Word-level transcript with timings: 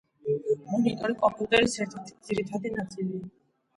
მონიტორი 0.69 1.17
კომპიუტერის 1.21 1.77
ერთ-ერთი 1.85 2.17
ძირითადი 2.31 2.77
ნაწილია. 2.79 3.29